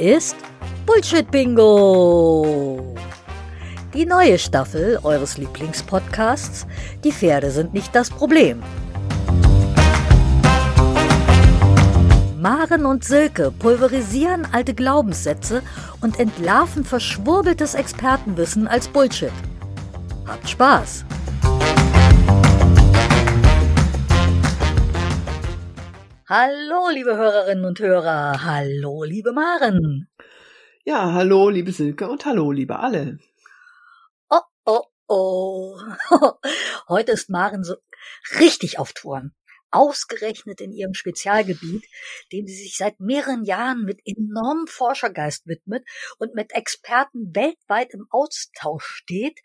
[0.00, 0.36] ist
[0.86, 2.94] Bullshit Bingo.
[3.92, 6.66] Die neue Staffel eures Lieblingspodcasts
[7.04, 8.62] Die Pferde sind nicht das Problem.
[12.38, 15.62] Maren und Silke pulverisieren alte Glaubenssätze
[16.00, 19.32] und entlarven verschwurbeltes Expertenwissen als Bullshit.
[20.26, 21.04] Habt Spaß!
[26.32, 28.44] Hallo, liebe Hörerinnen und Hörer.
[28.44, 30.08] Hallo, liebe Maren.
[30.84, 33.18] Ja, hallo, liebe Silke und hallo, liebe alle.
[34.28, 35.76] Oh, oh, oh.
[36.88, 37.74] Heute ist Maren so
[38.38, 39.34] richtig auf Touren
[39.70, 41.84] ausgerechnet in ihrem Spezialgebiet,
[42.32, 45.84] dem sie sich seit mehreren Jahren mit enormem Forschergeist widmet
[46.18, 49.40] und mit Experten weltweit im Austausch steht,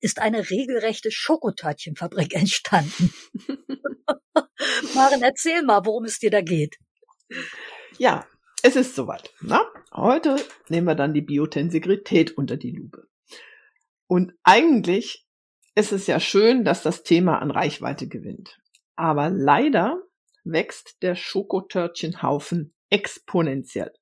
[0.00, 3.12] ist eine regelrechte Schokotörtchenfabrik entstanden.
[4.94, 6.76] Maren, erzähl mal, worum es dir da geht.
[7.98, 8.26] Ja,
[8.62, 9.32] es ist soweit.
[9.40, 9.64] Na?
[9.92, 10.36] Heute
[10.68, 13.08] nehmen wir dann die Biotensegrität unter die Lupe.
[14.06, 15.26] Und eigentlich
[15.74, 18.59] ist es ja schön, dass das Thema an Reichweite gewinnt.
[19.00, 20.02] Aber leider
[20.44, 23.94] wächst der Schokotörtchenhaufen exponentiell.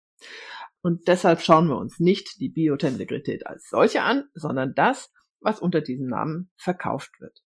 [0.82, 5.82] Und deshalb schauen wir uns nicht die Biotentegrität als solche an, sondern das, was unter
[5.82, 7.44] diesem Namen verkauft wird.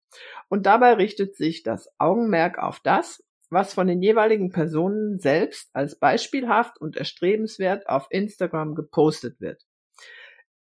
[0.51, 5.99] Und dabei richtet sich das Augenmerk auf das, was von den jeweiligen Personen selbst als
[5.99, 9.65] beispielhaft und erstrebenswert auf Instagram gepostet wird.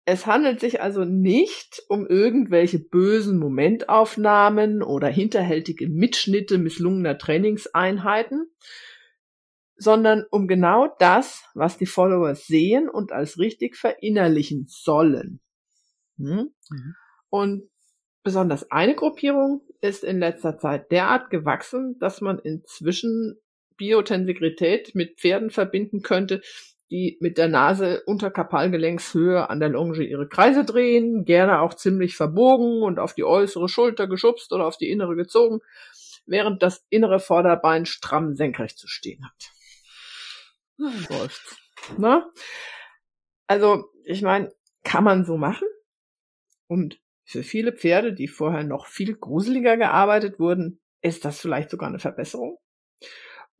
[0.05, 8.51] Es handelt sich also nicht um irgendwelche bösen Momentaufnahmen oder hinterhältige Mitschnitte misslungener Trainingseinheiten,
[9.77, 15.41] sondern um genau das, was die Follower sehen und als richtig verinnerlichen sollen.
[16.19, 16.51] Hm?
[16.71, 16.95] Mhm.
[17.31, 17.71] Und
[18.23, 23.39] besonders eine Gruppierung ist in letzter Zeit derart gewachsen, dass man inzwischen
[23.77, 26.43] Biotensegrität mit Pferden verbinden könnte,
[26.91, 32.17] die mit der Nase unter Kapalgelenkshöhe an der Longe ihre Kreise drehen, gerne auch ziemlich
[32.17, 35.61] verbogen und auf die äußere Schulter geschubst oder auf die innere gezogen,
[36.27, 39.53] während das innere Vorderbein stramm senkrecht zu stehen hat.
[41.11, 41.57] Läuft's.
[41.97, 42.27] Ne?
[43.47, 44.53] Also, ich meine,
[44.83, 45.69] kann man so machen.
[46.67, 51.89] Und für viele Pferde, die vorher noch viel gruseliger gearbeitet wurden, ist das vielleicht sogar
[51.89, 52.59] eine Verbesserung.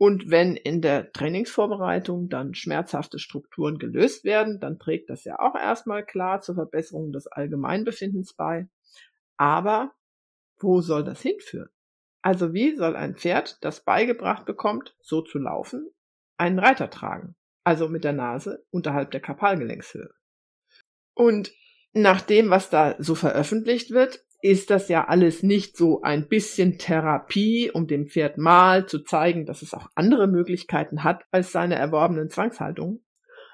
[0.03, 5.55] Und wenn in der Trainingsvorbereitung dann schmerzhafte Strukturen gelöst werden, dann trägt das ja auch
[5.55, 8.67] erstmal klar zur Verbesserung des Allgemeinbefindens bei.
[9.37, 9.93] Aber
[10.59, 11.69] wo soll das hinführen?
[12.23, 15.91] Also wie soll ein Pferd, das beigebracht bekommt, so zu laufen,
[16.39, 17.37] einen Reiter tragen?
[17.63, 20.15] Also mit der Nase unterhalb der Kapalgelenkshöhe.
[21.13, 21.53] Und
[21.93, 26.79] nach dem, was da so veröffentlicht wird, ist das ja alles nicht so ein bisschen
[26.79, 31.75] Therapie, um dem Pferd mal zu zeigen, dass es auch andere Möglichkeiten hat als seine
[31.75, 33.05] erworbenen Zwangshaltungen,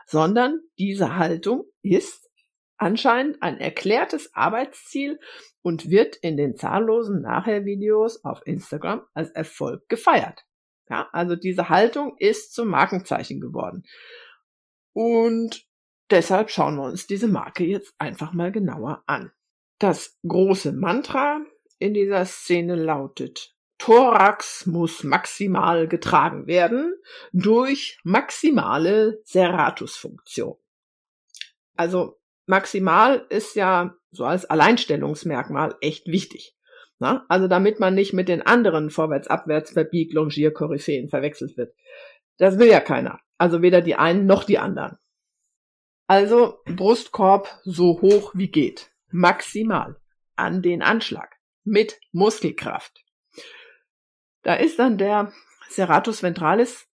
[0.06, 2.30] sondern diese Haltung ist
[2.78, 5.19] anscheinend ein erklärtes Arbeitsziel
[5.62, 10.44] und wird in den zahllosen Nachhervideos auf Instagram als Erfolg gefeiert.
[10.88, 13.82] Ja, also diese Haltung ist zum Markenzeichen geworden.
[14.92, 15.66] Und
[16.10, 19.32] deshalb schauen wir uns diese Marke jetzt einfach mal genauer an.
[19.78, 21.41] Das große Mantra
[21.78, 26.94] in dieser Szene lautet Thorax muss maximal getragen werden
[27.32, 30.56] durch maximale Serratusfunktion.
[31.76, 36.56] Also maximal ist ja so als Alleinstellungsmerkmal echt wichtig.
[36.98, 37.26] Na?
[37.28, 41.75] Also damit man nicht mit den anderen vorwärts-abwärts verbieg longier koryphäen verwechselt wird.
[42.38, 43.20] Das will ja keiner.
[43.37, 44.97] Also weder die einen noch die anderen.
[46.06, 50.00] Also Brustkorb so hoch wie geht maximal
[50.34, 53.05] an den Anschlag mit Muskelkraft.
[54.43, 55.33] Da ist dann der
[55.69, 56.87] Serratus ventralis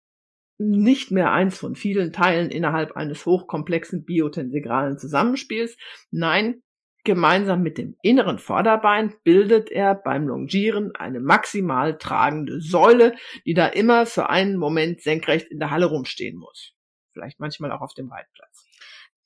[0.58, 5.76] nicht mehr eins von vielen Teilen innerhalb eines hochkomplexen biotensegralen Zusammenspiels.
[6.10, 6.62] Nein,
[7.04, 13.66] gemeinsam mit dem inneren Vorderbein bildet er beim Longieren eine maximal tragende Säule, die da
[13.66, 16.72] immer für einen Moment senkrecht in der Halle rumstehen muss.
[17.12, 18.66] Vielleicht manchmal auch auf dem Reitplatz.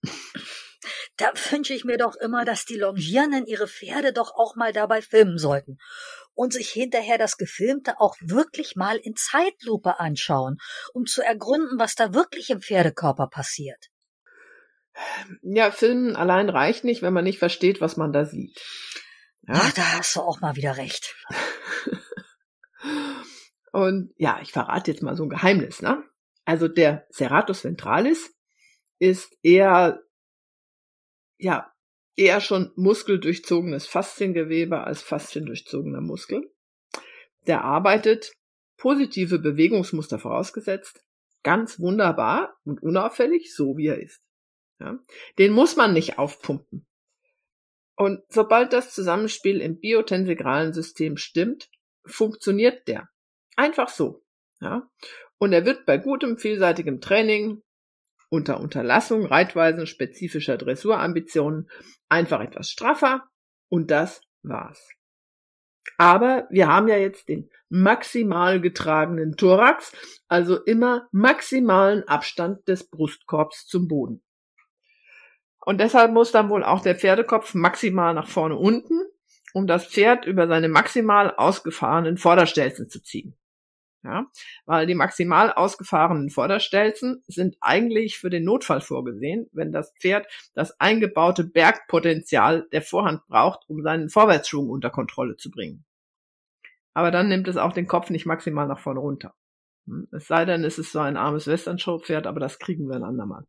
[1.17, 5.01] Da wünsche ich mir doch immer, dass die Longierenden ihre Pferde doch auch mal dabei
[5.01, 5.79] filmen sollten
[6.35, 10.59] und sich hinterher das Gefilmte auch wirklich mal in Zeitlupe anschauen,
[10.93, 13.89] um zu ergründen, was da wirklich im Pferdekörper passiert.
[15.43, 18.59] Ja, Filmen allein reicht nicht, wenn man nicht versteht, was man da sieht.
[19.43, 19.55] Ja?
[19.57, 21.15] Ach, da hast du auch mal wieder recht.
[23.73, 26.03] und ja, ich verrate jetzt mal so ein Geheimnis, ne?
[26.45, 28.33] Also der Serratus ventralis
[28.99, 30.01] ist eher
[31.38, 31.73] ja,
[32.17, 36.50] eher schon muskeldurchzogenes Fasziengewebe als fasziendurchzogener Muskel.
[37.47, 38.33] Der arbeitet,
[38.77, 41.05] positive Bewegungsmuster vorausgesetzt,
[41.43, 44.21] ganz wunderbar und unauffällig, so wie er ist.
[44.81, 44.99] Ja?
[45.38, 46.87] Den muss man nicht aufpumpen.
[47.97, 51.71] Und sobald das Zusammenspiel im biotensegralen System stimmt,
[52.05, 53.09] funktioniert der.
[53.56, 54.25] Einfach so.
[54.61, 54.91] Ja?
[55.39, 57.62] Und er wird bei gutem, vielseitigem Training
[58.28, 61.70] unter Unterlassung reitweisen spezifischer Dressurambitionen
[62.08, 63.25] einfach etwas straffer
[63.69, 64.88] und das war's.
[65.99, 69.93] Aber wir haben ja jetzt den maximal getragenen Thorax,
[70.28, 74.23] also immer maximalen Abstand des Brustkorbs zum Boden.
[75.64, 79.00] Und deshalb muss dann wohl auch der Pferdekopf maximal nach vorne unten,
[79.52, 83.37] um das Pferd über seine maximal ausgefahrenen Vorderstelzen zu ziehen.
[84.06, 84.26] Ja,
[84.67, 90.79] weil die maximal ausgefahrenen Vorderstelzen sind eigentlich für den Notfall vorgesehen, wenn das Pferd das
[90.79, 95.85] eingebaute Bergpotenzial der Vorhand braucht, um seinen Vorwärtsschwung unter Kontrolle zu bringen.
[96.94, 99.35] Aber dann nimmt es auch den Kopf nicht maximal nach vorne runter.
[99.88, 103.03] Hm, es sei denn, es ist so ein armes Western-Show-Pferd, aber das kriegen wir ein
[103.03, 103.44] andermal.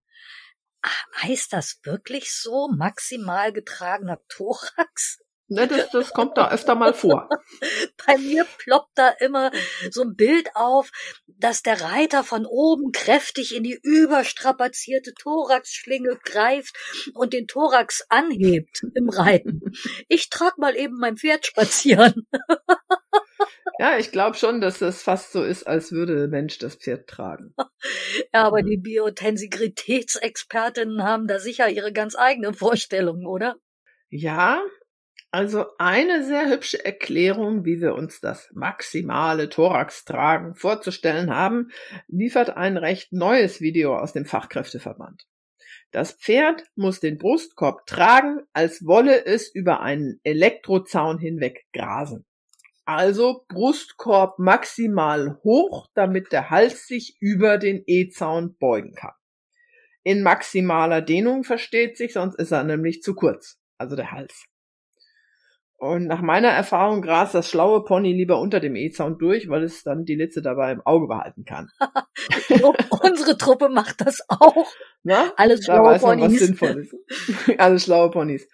[1.22, 2.68] Heißt das wirklich so?
[2.70, 5.20] Maximal getragener Thorax?
[5.50, 7.30] Ne, das, das kommt da öfter mal vor.
[8.06, 9.52] Bei mir ploppt da immer
[9.90, 10.92] so ein Bild auf,
[11.26, 16.76] dass der Reiter von oben kräftig in die überstrapazierte Thoraxschlinge greift
[17.14, 19.62] und den Thorax anhebt im Reiten.
[20.10, 22.28] Ich trag mal eben mein Pferd spazieren.
[23.80, 27.08] Ja, ich glaube schon, dass das fast so ist, als würde der Mensch das Pferd
[27.08, 27.54] tragen.
[28.34, 33.58] Ja, aber die Biotensegritätsexpertinnen haben da sicher ihre ganz eigene Vorstellung, oder?
[34.10, 34.64] Ja,
[35.38, 41.70] also eine sehr hübsche Erklärung, wie wir uns das maximale Thoraxtragen vorzustellen haben,
[42.08, 45.28] liefert ein recht neues Video aus dem Fachkräfteverband.
[45.92, 52.26] Das Pferd muss den Brustkorb tragen, als wolle es über einen Elektrozaun hinweg grasen.
[52.86, 59.14] Also Brustkorb maximal hoch, damit der Hals sich über den E-Zaun beugen kann.
[60.02, 64.48] In maximaler Dehnung versteht sich, sonst ist er nämlich zu kurz, also der Hals.
[65.80, 69.84] Und nach meiner Erfahrung grast das schlaue Pony lieber unter dem E-Zaun durch, weil es
[69.84, 71.70] dann die Litze dabei im Auge behalten kann.
[73.04, 74.68] Unsere Truppe macht das auch.
[75.04, 75.32] Na?
[75.38, 76.56] Alles schlaue Ponys.
[77.60, 78.48] Alles schlaue Ponys.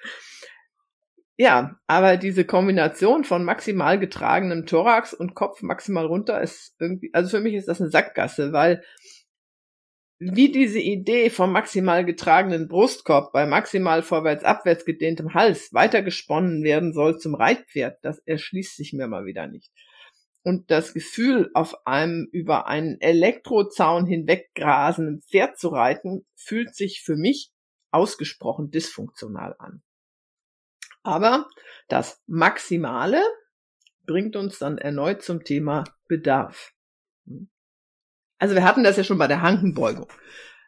[1.38, 7.30] Ja, aber diese Kombination von maximal getragenem Thorax und Kopf maximal runter ist irgendwie, also
[7.30, 8.84] für mich ist das eine Sackgasse, weil
[10.32, 17.20] wie diese Idee vom maximal getragenen Brustkorb bei maximal vorwärts-abwärts gedehntem Hals weitergesponnen werden soll
[17.20, 19.72] zum Reitpferd, das erschließt sich mir mal wieder nicht.
[20.44, 27.16] Und das Gefühl, auf einem über einen Elektrozaun hinweggrasenden Pferd zu reiten, fühlt sich für
[27.16, 27.52] mich
[27.92, 29.82] ausgesprochen dysfunktional an.
[31.04, 31.48] Aber
[31.88, 33.22] das Maximale
[34.06, 36.74] bringt uns dann erneut zum Thema Bedarf.
[38.44, 40.08] Also wir hatten das ja schon bei der Hankenbeugung.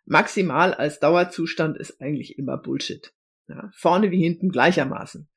[0.05, 3.13] Maximal als Dauerzustand ist eigentlich immer Bullshit.
[3.49, 5.27] Ja, vorne wie hinten gleichermaßen.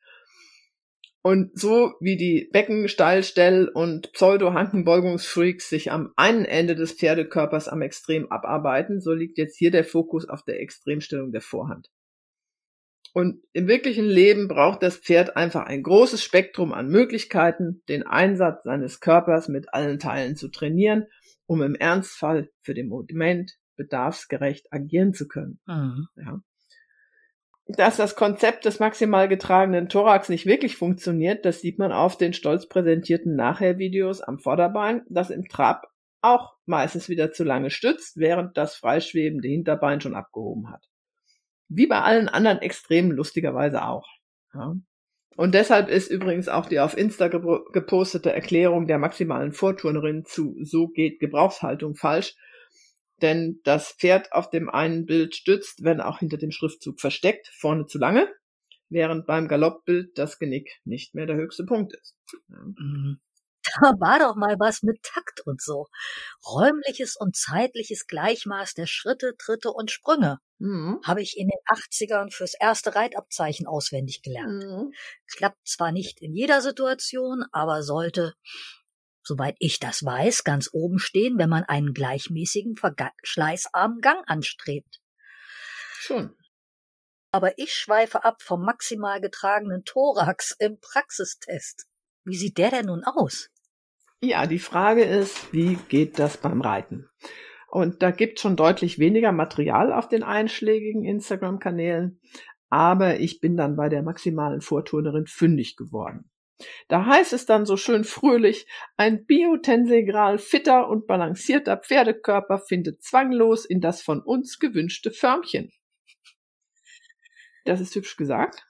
[1.20, 7.82] Und so wie die Becken, Steilstell und Pseudo-Hankenbeugungsfreaks sich am einen Ende des Pferdekörpers am
[7.82, 11.90] Extrem abarbeiten, so liegt jetzt hier der Fokus auf der Extremstellung der Vorhand.
[13.14, 18.62] Und im wirklichen Leben braucht das Pferd einfach ein großes Spektrum an Möglichkeiten, den Einsatz
[18.62, 21.08] seines Körpers mit allen Teilen zu trainieren
[21.48, 25.58] um im Ernstfall für den Moment bedarfsgerecht agieren zu können.
[25.66, 26.08] Mhm.
[26.16, 26.40] Ja.
[27.66, 32.32] Dass das Konzept des maximal getragenen Thorax nicht wirklich funktioniert, das sieht man auf den
[32.32, 35.86] stolz präsentierten Nachher-Videos am Vorderbein, das im Trab
[36.20, 40.84] auch meistens wieder zu lange stützt, während das freischwebende Hinterbein schon abgehoben hat.
[41.68, 44.08] Wie bei allen anderen Extremen lustigerweise auch.
[44.54, 44.74] Ja.
[45.38, 50.88] Und deshalb ist übrigens auch die auf Insta gepostete Erklärung der maximalen Vorturnerin zu So
[50.88, 52.34] geht Gebrauchshaltung falsch.
[53.22, 57.86] Denn das Pferd auf dem einen Bild stützt, wenn auch hinter dem Schriftzug versteckt, vorne
[57.86, 58.26] zu lange,
[58.88, 62.16] während beim Galoppbild das Genick nicht mehr der höchste Punkt ist.
[62.48, 63.20] Mhm.
[63.80, 65.86] Da war doch mal was mit Takt und so.
[66.46, 70.38] Räumliches und zeitliches Gleichmaß der Schritte, Tritte und Sprünge.
[70.58, 71.00] Mhm.
[71.04, 74.64] Habe ich in den 80ern fürs erste Reitabzeichen auswendig gelernt.
[74.64, 74.92] Mhm.
[75.26, 78.34] Klappt zwar nicht in jeder Situation, aber sollte,
[79.22, 85.00] soweit ich das weiß, ganz oben stehen, wenn man einen gleichmäßigen, verschleißarmen Gang anstrebt.
[85.92, 86.34] Schon.
[87.30, 91.86] Aber ich schweife ab vom maximal getragenen Thorax im Praxistest.
[92.24, 93.50] Wie sieht der denn nun aus?
[94.20, 97.08] Ja, die Frage ist, wie geht das beim Reiten?
[97.70, 102.20] Und da gibt schon deutlich weniger Material auf den einschlägigen Instagram-Kanälen,
[102.68, 106.30] aber ich bin dann bei der maximalen Vorturnerin fündig geworden.
[106.88, 113.64] Da heißt es dann so schön fröhlich, ein biotensegral fitter und balancierter Pferdekörper findet zwanglos
[113.64, 115.70] in das von uns gewünschte Förmchen.
[117.64, 118.66] Das ist hübsch gesagt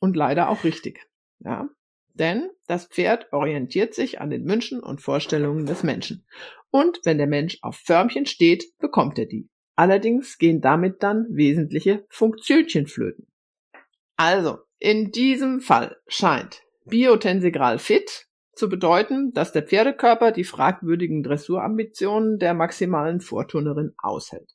[0.00, 1.08] und leider auch richtig.
[1.40, 1.68] Ja,
[2.14, 6.26] denn das Pferd orientiert sich an den Wünschen und Vorstellungen des Menschen.
[6.70, 9.48] Und wenn der Mensch auf Förmchen steht, bekommt er die.
[9.76, 13.26] Allerdings gehen damit dann wesentliche Funktionchen flöten.
[14.16, 22.38] Also, in diesem Fall scheint biotensegral fit zu bedeuten, dass der Pferdekörper die fragwürdigen Dressurambitionen
[22.38, 24.52] der maximalen Vorturnerin aushält.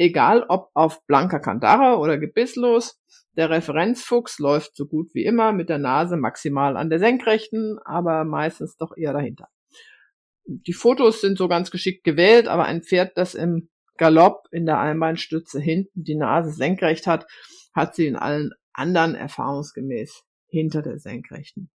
[0.00, 2.98] Egal ob auf blanker Kandara oder gebisslos,
[3.36, 8.24] der Referenzfuchs läuft so gut wie immer mit der Nase maximal an der Senkrechten, aber
[8.24, 9.48] meistens doch eher dahinter.
[10.46, 14.78] Die Fotos sind so ganz geschickt gewählt, aber ein Pferd, das im Galopp in der
[14.80, 17.26] Einbeinstütze hinten die Nase senkrecht hat,
[17.74, 21.70] hat sie in allen anderen erfahrungsgemäß hinter der Senkrechten.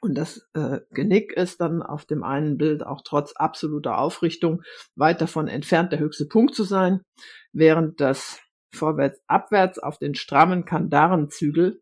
[0.00, 4.62] Und das äh, Genick ist dann auf dem einen Bild auch trotz absoluter Aufrichtung
[4.94, 7.00] weit davon entfernt, der höchste Punkt zu sein,
[7.52, 8.40] während das
[8.74, 11.80] vorwärts-abwärts auf den strammen Kandarenzügel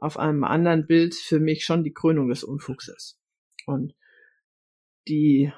[0.00, 3.18] auf einem anderen Bild für mich schon die Krönung des Unfugs ist.
[3.66, 3.94] Und
[5.08, 5.52] die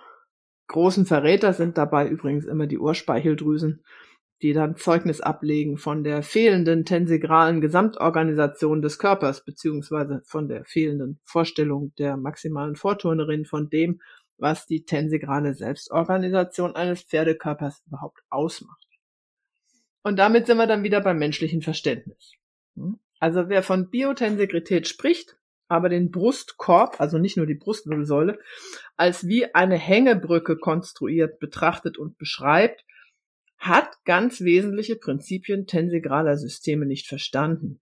[0.69, 3.85] großen Verräter sind dabei übrigens immer die Ohrspeicheldrüsen,
[4.43, 11.19] die dann Zeugnis ablegen von der fehlenden tensegralen Gesamtorganisation des Körpers, beziehungsweise von der fehlenden
[11.25, 14.01] Vorstellung der maximalen Vorturnerin von dem,
[14.39, 18.87] was die tensegrale Selbstorganisation eines Pferdekörpers überhaupt ausmacht.
[20.03, 22.33] Und damit sind wir dann wieder beim menschlichen Verständnis.
[22.77, 22.99] Hm?
[23.19, 25.37] Also wer von Biotensegrität spricht,
[25.69, 28.39] aber den Brustkorb, also nicht nur die Brustwirbelsäule,
[28.97, 32.85] als wie eine Hängebrücke konstruiert, betrachtet und beschreibt,
[33.67, 37.81] hat ganz wesentliche Prinzipien tensegraler Systeme nicht verstanden.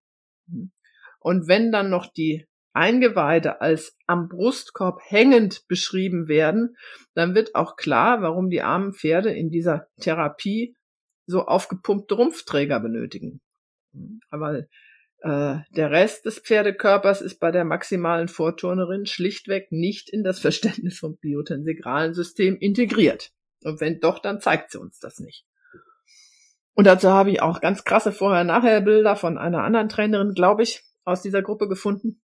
[1.20, 6.76] Und wenn dann noch die Eingeweide als am Brustkorb hängend beschrieben werden,
[7.14, 10.76] dann wird auch klar, warum die armen Pferde in dieser Therapie
[11.26, 13.40] so aufgepumpte Rumpfträger benötigen.
[14.30, 14.68] Weil
[15.20, 20.98] äh, der Rest des Pferdekörpers ist bei der maximalen Vorturnerin schlichtweg nicht in das Verständnis
[20.98, 23.30] vom biotensegralen System integriert.
[23.62, 25.46] Und wenn doch, dann zeigt sie uns das nicht.
[26.74, 31.22] Und dazu habe ich auch ganz krasse Vorher-Nachher-Bilder von einer anderen Trainerin, glaube ich, aus
[31.22, 32.20] dieser Gruppe gefunden.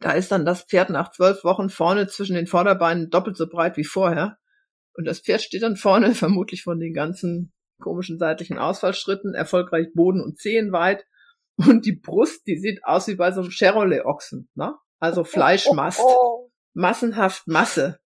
[0.00, 3.76] Da ist dann das Pferd nach zwölf Wochen vorne zwischen den Vorderbeinen doppelt so breit
[3.76, 4.38] wie vorher.
[4.94, 10.20] Und das Pferd steht dann vorne, vermutlich von den ganzen komischen seitlichen Ausfallschritten, erfolgreich Boden
[10.20, 11.06] und Zehen weit.
[11.56, 14.74] Und die Brust, die sieht aus wie bei so einem Chevrolet-Ochsen, ne?
[14.98, 16.02] Also Fleischmast.
[16.74, 18.00] Massenhaft Masse.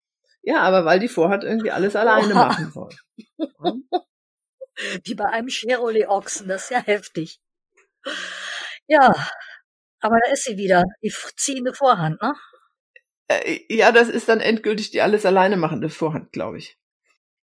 [0.41, 2.89] Ja, aber weil die vorhat, irgendwie alles alleine machen soll.
[5.03, 7.39] Wie bei einem Chevrolet-Ochsen, das ist ja heftig.
[8.87, 9.13] Ja,
[9.99, 12.35] aber da ist sie wieder, die ziehende Vorhand, ne?
[13.27, 16.77] Äh, ja, das ist dann endgültig die alles alleine machende Vorhand, glaube ich.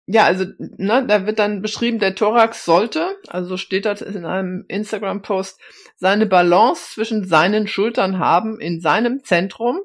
[0.06, 4.64] Ja, also, ne, da wird dann beschrieben, der Thorax sollte, also steht das in einem
[4.68, 5.60] Instagram-Post,
[5.96, 9.80] seine Balance zwischen seinen Schultern haben, in seinem Zentrum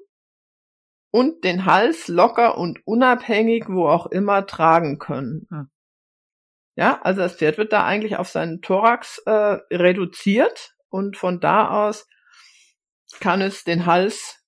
[1.12, 5.48] und den Hals locker und unabhängig, wo auch immer, tragen können.
[6.78, 9.32] Ja, also das Pferd wird da eigentlich auf seinen Thorax äh,
[9.72, 12.08] reduziert und von da aus
[13.20, 14.44] kann es den Hals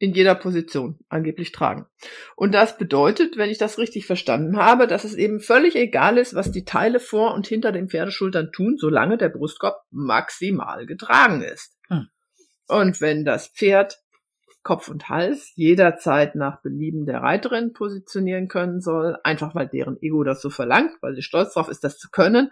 [0.00, 1.86] in jeder Position angeblich tragen.
[2.34, 6.34] Und das bedeutet, wenn ich das richtig verstanden habe, dass es eben völlig egal ist,
[6.34, 11.76] was die Teile vor und hinter den Pferdeschultern tun, solange der Brustkorb maximal getragen ist.
[11.88, 12.08] Hm.
[12.66, 14.00] Und wenn das Pferd
[14.68, 20.24] Kopf und Hals jederzeit nach Belieben der Reiterin positionieren können soll, einfach weil deren Ego
[20.24, 22.50] das so verlangt, weil sie stolz darauf ist, das zu können.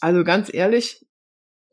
[0.00, 1.06] Also ganz ehrlich,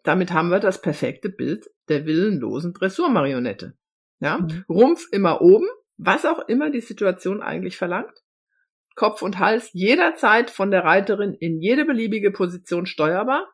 [0.03, 3.75] damit haben wir das perfekte Bild der willenlosen Dressurmarionette.
[4.19, 4.37] Ja?
[4.37, 4.65] Mhm.
[4.69, 8.13] Rumpf immer oben, was auch immer die Situation eigentlich verlangt.
[8.93, 13.51] Kopf und Hals jederzeit von der Reiterin in jede beliebige Position steuerbar.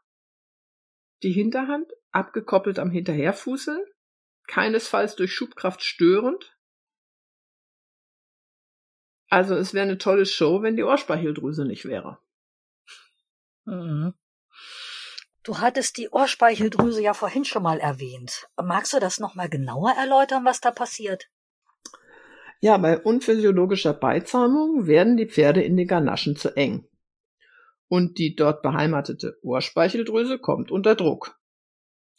[1.24, 3.80] Die Hinterhand abgekoppelt am Hinterherfußeln
[4.50, 6.58] keinesfalls durch Schubkraft störend.
[9.30, 12.18] Also es wäre eine tolle Show, wenn die Ohrspeicheldrüse nicht wäre.
[13.66, 14.14] Mhm.
[15.44, 18.50] Du hattest die Ohrspeicheldrüse ja vorhin schon mal erwähnt.
[18.62, 21.30] Magst du das nochmal genauer erläutern, was da passiert?
[22.60, 26.88] Ja, bei unphysiologischer Beizäumung werden die Pferde in den Ganaschen zu eng.
[27.88, 31.39] Und die dort beheimatete Ohrspeicheldrüse kommt unter Druck.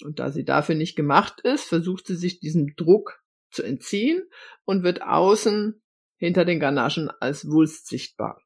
[0.03, 4.23] Und da sie dafür nicht gemacht ist, versucht sie sich diesem Druck zu entziehen
[4.65, 5.83] und wird außen
[6.17, 8.43] hinter den Ganaschen als Wulst sichtbar.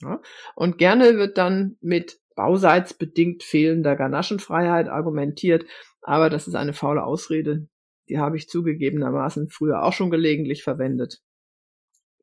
[0.00, 0.20] Ja?
[0.54, 5.64] Und gerne wird dann mit bauseits bedingt fehlender Ganaschenfreiheit argumentiert,
[6.02, 7.68] aber das ist eine faule Ausrede.
[8.08, 11.20] Die habe ich zugegebenermaßen früher auch schon gelegentlich verwendet.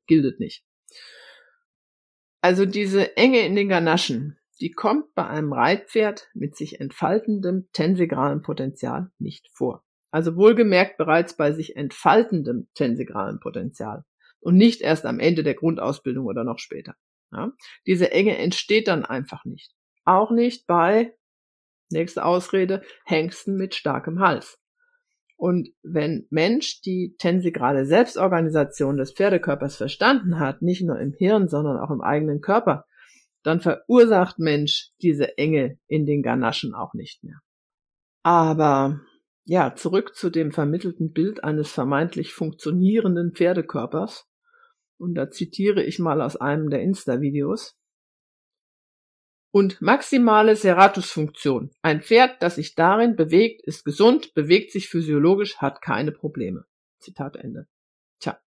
[0.08, 0.64] Gildet nicht.
[2.42, 8.42] Also diese Enge in den Ganaschen, die kommt bei einem Reitpferd mit sich entfaltendem tensegralen
[8.42, 9.84] Potenzial nicht vor.
[10.12, 14.06] Also wohlgemerkt bereits bei sich entfaltendem tensegralen Potenzial
[14.40, 16.96] und nicht erst am Ende der Grundausbildung oder noch später.
[17.32, 17.52] Ja?
[17.86, 19.74] Diese Enge entsteht dann einfach nicht.
[20.06, 21.16] Auch nicht bei,
[21.90, 24.58] nächste Ausrede, Hengsten mit starkem Hals.
[25.38, 31.78] Und wenn Mensch die tensegrale Selbstorganisation des Pferdekörpers verstanden hat, nicht nur im Hirn, sondern
[31.78, 32.86] auch im eigenen Körper,
[33.46, 37.40] dann verursacht Mensch diese Enge in den Ganaschen auch nicht mehr.
[38.24, 39.02] Aber
[39.44, 44.28] ja, zurück zu dem vermittelten Bild eines vermeintlich funktionierenden Pferdekörpers.
[44.98, 47.78] Und da zitiere ich mal aus einem der Insta-Videos.
[49.52, 51.72] Und maximale Serratusfunktion.
[51.84, 56.66] Ein Pferd, das sich darin bewegt, ist gesund, bewegt sich physiologisch, hat keine Probleme.
[57.00, 57.68] Zitat Ende.
[58.20, 58.40] Tja,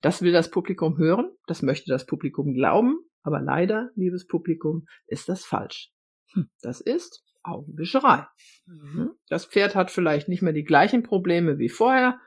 [0.00, 5.28] das will das Publikum hören, das möchte das Publikum glauben, aber leider, liebes Publikum, ist
[5.28, 5.90] das falsch.
[6.32, 8.26] Hm, das ist Augenwischerei.
[8.66, 8.94] Mhm.
[8.94, 12.18] Hm, das Pferd hat vielleicht nicht mehr die gleichen Probleme wie vorher,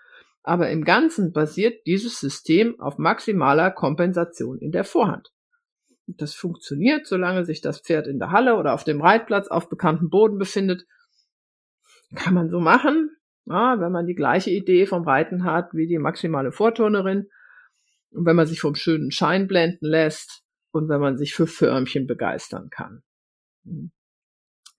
[0.44, 5.32] aber im Ganzen basiert dieses System auf maximaler Kompensation in der Vorhand.
[6.06, 10.10] Das funktioniert, solange sich das Pferd in der Halle oder auf dem Reitplatz auf bekanntem
[10.10, 10.86] Boden befindet.
[12.16, 15.98] Kann man so machen, ja, wenn man die gleiche Idee vom Reiten hat wie die
[15.98, 17.30] maximale Vorturnerin
[18.12, 20.43] und wenn man sich vom schönen Schein blenden lässt
[20.74, 23.04] und wenn man sich für Förmchen begeistern kann.
[23.64, 23.92] Hm.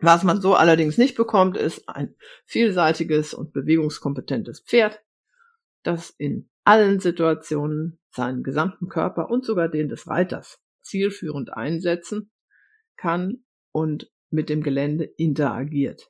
[0.01, 5.03] Was man so allerdings nicht bekommt, ist ein vielseitiges und bewegungskompetentes Pferd,
[5.83, 12.31] das in allen Situationen seinen gesamten Körper und sogar den des Reiters zielführend einsetzen
[12.97, 16.09] kann und mit dem Gelände interagiert.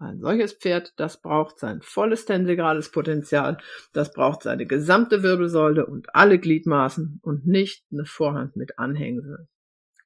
[0.00, 3.58] Ein solches Pferd, das braucht sein volles tensegrales Potenzial,
[3.92, 9.48] das braucht seine gesamte Wirbelsäule und alle Gliedmaßen und nicht eine Vorhand mit Anhängsel.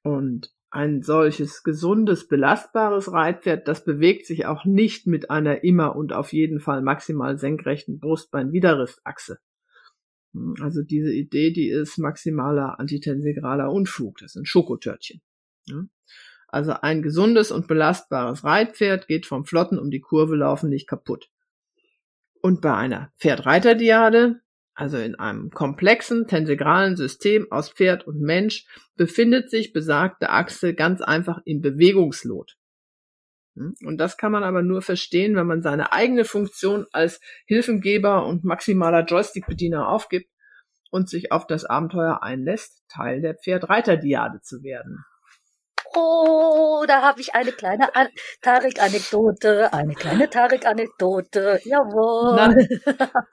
[0.01, 6.13] Und ein solches gesundes, belastbares Reitpferd, das bewegt sich auch nicht mit einer immer und
[6.13, 9.37] auf jeden Fall maximal senkrechten Brustbein-Widerristachse.
[10.59, 14.17] Also diese Idee, die ist maximaler antitensegraler Unfug.
[14.17, 15.21] Das sind Schokotörtchen.
[16.53, 21.31] Also ein gesundes und belastbares Reitpferd geht vom Flotten um die Kurve laufen nicht kaputt.
[22.41, 24.39] Und bei einer Pferd-Reiter-Diade,
[24.75, 31.01] also in einem komplexen tensegralen System aus Pferd und Mensch, befindet sich besagte Achse ganz
[31.01, 32.55] einfach im Bewegungslot.
[33.55, 33.73] Hm?
[33.83, 38.43] Und das kann man aber nur verstehen, wenn man seine eigene Funktion als Hilfengeber und
[38.43, 40.29] maximaler Joystick-Bediener aufgibt
[40.91, 45.03] und sich auf das Abenteuer einlässt, Teil der Pferd-Reiter-Diade zu werden.
[45.95, 48.07] Oh, da habe ich eine kleine An
[48.41, 51.61] Tarek-Anekdote, eine kleine Tarek-Anekdote.
[51.63, 52.35] Jawohl.
[52.35, 52.55] Na,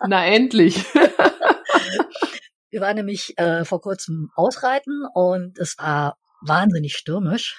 [0.06, 0.84] na endlich.
[2.70, 7.58] Wir waren nämlich äh, vor kurzem ausreiten und es war wahnsinnig stürmisch.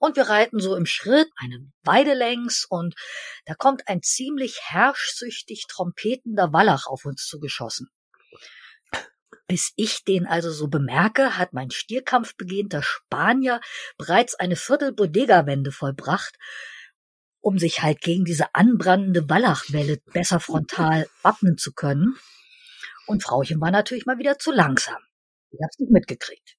[0.00, 2.94] Und wir reiten so im Schritt eine Weide längs und
[3.44, 7.90] da kommt ein ziemlich herrschsüchtig trompetender Wallach auf uns zugeschossen.
[9.50, 13.60] Bis ich den also so bemerke, hat mein stierkampfbegehnter Spanier
[13.98, 16.38] bereits eine Viertel-Bodega-Wende vollbracht,
[17.40, 22.16] um sich halt gegen diese anbrannende Wallachwelle besser frontal wappnen zu können.
[23.08, 25.02] Und Frauchen war natürlich mal wieder zu langsam.
[25.50, 26.54] Ich hab's nicht mitgekriegt.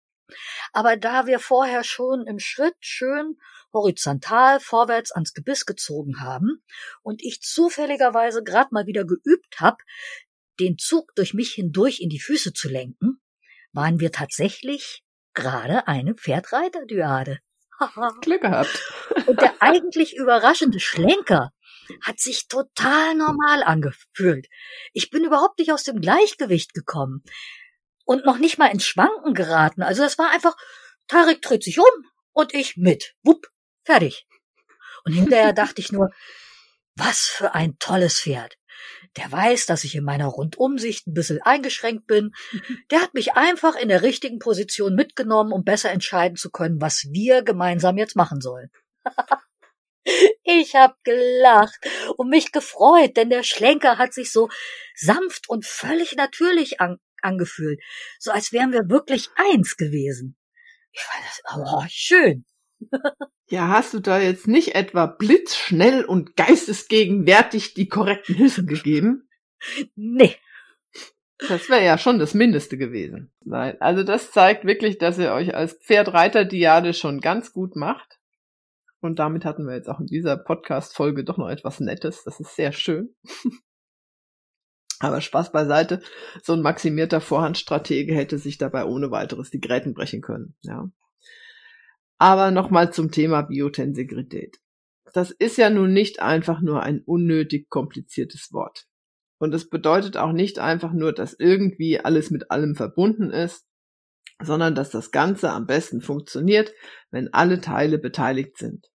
[0.74, 3.38] Aber da wir vorher schon im Schritt schön
[3.72, 6.62] horizontal vorwärts ans Gebiss gezogen haben
[7.04, 9.78] und ich zufälligerweise grad mal wieder geübt hab,
[10.62, 13.21] den Zug durch mich hindurch in die Füße zu lenken,
[13.74, 17.39] waren wir tatsächlich gerade eine Pferdreiterdyade.
[18.21, 18.80] Glück gehabt.
[19.26, 21.50] Und der eigentlich überraschende Schlenker
[22.02, 24.47] hat sich total normal angefühlt.
[24.93, 27.24] Ich bin überhaupt nicht aus dem Gleichgewicht gekommen
[28.06, 29.82] und noch nicht mal ins Schwanken geraten.
[29.82, 30.56] Also das war einfach,
[31.08, 31.86] Tarek dreht sich um
[32.34, 33.15] und ich mit.
[33.24, 33.47] Wupp,
[33.84, 34.28] fertig.
[35.04, 36.12] Und hinterher dachte ich nur,
[36.95, 38.56] was für ein tolles Pferd
[39.17, 42.32] der weiß, dass ich in meiner Rundumsicht ein bisschen eingeschränkt bin.
[42.91, 47.08] Der hat mich einfach in der richtigen Position mitgenommen, um besser entscheiden zu können, was
[47.12, 48.69] wir gemeinsam jetzt machen sollen.
[50.43, 51.78] Ich hab gelacht
[52.17, 54.50] und mich gefreut, denn der Schlenker hat sich so
[54.95, 57.80] sanft und völlig natürlich an, angefühlt,
[58.19, 60.36] so als wären wir wirklich eins gewesen.
[60.91, 62.45] Ich fand das oh, schön.
[63.48, 69.28] Ja, hast du da jetzt nicht etwa blitzschnell und geistesgegenwärtig die korrekten Hilfen gegeben?
[69.96, 70.36] Nee.
[71.48, 73.34] Das wäre ja schon das Mindeste gewesen.
[73.44, 78.20] Nein, also das zeigt wirklich, dass ihr euch als Pferdreiter-Diade schon ganz gut macht.
[79.02, 82.24] Und damit hatten wir jetzt auch in dieser Podcast-Folge doch noch etwas Nettes.
[82.24, 83.15] Das ist sehr schön.
[85.00, 86.02] Aber Spaß beiseite.
[86.44, 90.89] So ein maximierter Vorhandstratege hätte sich dabei ohne weiteres die Gräten brechen können, ja.
[92.22, 94.60] Aber nochmal zum Thema Biotensegrität.
[95.12, 98.86] Das ist ja nun nicht einfach nur ein unnötig kompliziertes Wort.
[99.40, 103.66] Und es bedeutet auch nicht einfach nur, dass irgendwie alles mit allem verbunden ist,
[104.40, 106.76] sondern dass das Ganze am besten funktioniert,
[107.10, 108.92] wenn alle Teile beteiligt sind.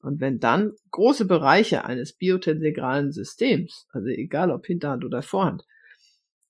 [0.00, 5.66] Und wenn dann große Bereiche eines biotensegralen Systems, also egal ob Hinterhand oder Vorhand,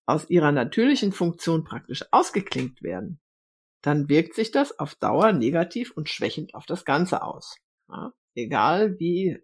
[0.07, 3.19] aus ihrer natürlichen Funktion praktisch ausgeklinkt werden,
[3.87, 7.57] dann wirkt sich das auf Dauer negativ und schwächend auf das Ganze aus.
[7.89, 9.39] Ja, egal wie,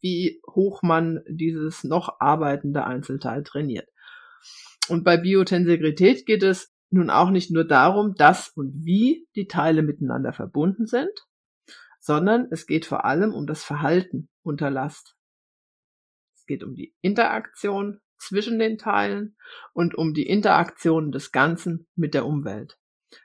[0.00, 3.88] wie hoch man dieses noch arbeitende Einzelteil trainiert.
[4.88, 9.82] Und bei Biotensegrität geht es nun auch nicht nur darum, dass und wie die Teile
[9.82, 11.26] miteinander verbunden sind,
[11.98, 15.16] sondern es geht vor allem um das Verhalten unter Last.
[16.36, 19.36] Es geht um die Interaktion zwischen den Teilen
[19.72, 22.79] und um die Interaktion des Ganzen mit der Umwelt.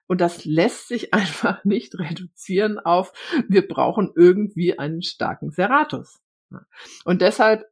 [0.08, 3.14] Und das lässt sich einfach nicht reduzieren auf,
[3.48, 6.22] wir brauchen irgendwie einen starken Serratus.
[7.04, 7.66] Und deshalb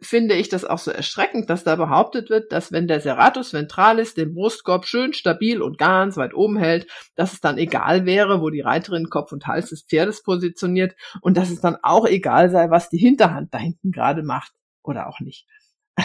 [0.00, 4.14] finde ich das auch so erschreckend, dass da behauptet wird, dass wenn der Serratus ventralis
[4.14, 8.50] den Brustkorb schön stabil und ganz weit oben hält, dass es dann egal wäre, wo
[8.50, 12.70] die Reiterin Kopf und Hals des Pferdes positioniert und dass es dann auch egal sei,
[12.70, 15.46] was die Hinterhand da hinten gerade macht oder auch nicht.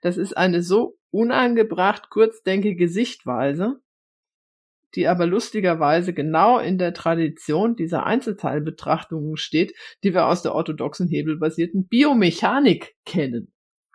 [0.00, 3.80] Das ist eine so unangebracht kurzdenkige Sichtweise,
[4.96, 11.08] die aber lustigerweise genau in der Tradition dieser Einzelteilbetrachtungen steht, die wir aus der orthodoxen
[11.08, 13.52] hebelbasierten Biomechanik kennen.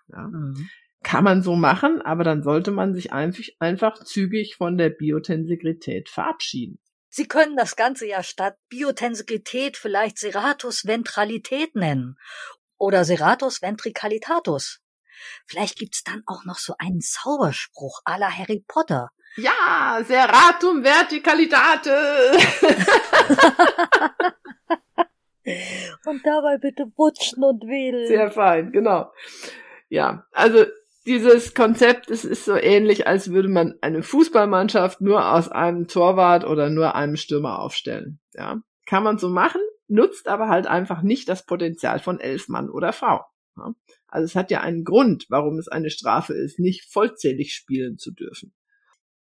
[0.07, 0.27] Ja.
[0.27, 0.69] Mhm.
[1.03, 6.09] Kann man so machen, aber dann sollte man sich einfach, einfach zügig von der Biotensegrität
[6.09, 6.77] verabschieden.
[7.09, 12.17] Sie können das Ganze ja statt Biotensegrität vielleicht Serratus Ventralität nennen
[12.77, 14.80] oder Serratus Ventricalitatus.
[15.45, 19.09] Vielleicht gibt's dann auch noch so einen Zauberspruch à la Harry Potter.
[19.37, 21.91] Ja, Serratum Verticalitate.
[26.05, 28.07] und dabei bitte butschen und wedeln.
[28.07, 29.11] Sehr fein, genau.
[29.89, 30.65] Ja, also
[31.05, 36.45] dieses Konzept, es ist so ähnlich, als würde man eine Fußballmannschaft nur aus einem Torwart
[36.45, 38.19] oder nur einem Stürmer aufstellen.
[38.33, 42.69] Ja, kann man so machen, nutzt aber halt einfach nicht das Potenzial von elf Mann
[42.69, 43.25] oder Frau.
[44.07, 48.11] Also es hat ja einen Grund, warum es eine Strafe ist, nicht vollzählig spielen zu
[48.11, 48.53] dürfen.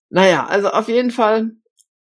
[0.10, 1.52] Naja, also auf jeden Fall,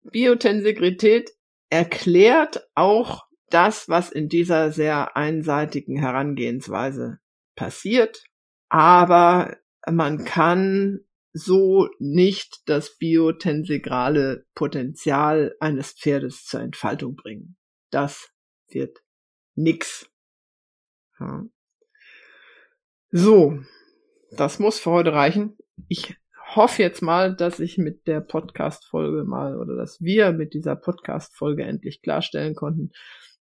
[0.03, 1.31] Biotensegrität
[1.71, 7.19] erklärt auch das, was in dieser sehr einseitigen Herangehensweise
[7.55, 8.25] passiert,
[8.69, 9.57] aber
[9.89, 11.01] man kann
[11.33, 17.57] so nicht das biotensegrale Potenzial eines Pferdes zur Entfaltung bringen.
[17.91, 18.31] Das
[18.69, 19.03] wird
[19.55, 20.11] nix.
[23.18, 23.59] So,
[24.31, 25.57] das muss für heute reichen.
[25.88, 26.16] Ich
[26.55, 31.64] hoffe jetzt mal, dass ich mit der Podcast-Folge mal oder dass wir mit dieser Podcast-Folge
[31.64, 32.90] endlich klarstellen konnten,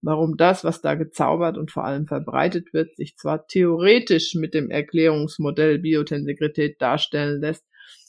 [0.00, 4.70] warum das, was da gezaubert und vor allem verbreitet wird, sich zwar theoretisch mit dem
[4.70, 7.64] Erklärungsmodell Biotensegrität darstellen lässt,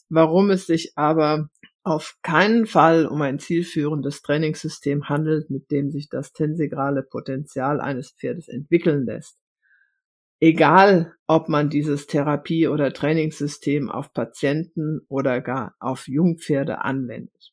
[0.08, 1.50] warum es sich aber
[1.82, 8.12] auf keinen Fall um ein zielführendes Trainingssystem handelt, mit dem sich das tensegrale Potenzial eines
[8.12, 9.40] Pferdes entwickeln lässt
[10.40, 17.52] egal ob man dieses Therapie- oder Trainingssystem auf Patienten oder gar auf Jungpferde anwendet.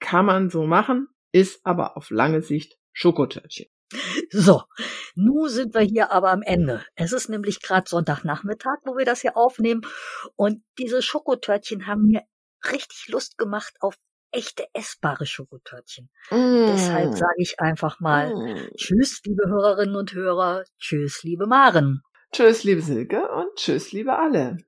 [0.00, 3.66] Kann man so machen, ist aber auf lange Sicht Schokotörtchen.
[4.30, 4.62] So,
[5.14, 6.84] nun sind wir hier aber am Ende.
[6.96, 9.82] Es ist nämlich gerade Sonntagnachmittag, wo wir das hier aufnehmen.
[10.34, 12.22] Und diese Schokotörtchen haben mir
[12.70, 13.96] richtig Lust gemacht auf
[14.32, 16.08] echte essbare Schokotörtchen.
[16.30, 16.66] Mm.
[16.72, 18.70] Deshalb sage ich einfach mal mm.
[18.76, 20.64] Tschüss, liebe Hörerinnen und Hörer.
[20.78, 22.02] Tschüss, liebe Maren.
[22.32, 24.58] Tschüss, liebe Silke und tschüss, liebe alle.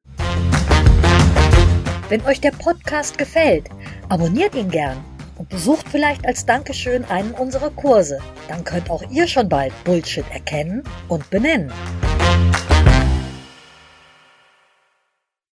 [2.09, 3.69] Wenn euch der Podcast gefällt,
[4.09, 5.05] abonniert ihn gern
[5.37, 8.19] und besucht vielleicht als Dankeschön einen unserer Kurse.
[8.49, 11.73] Dann könnt auch ihr schon bald Bullshit erkennen und benennen.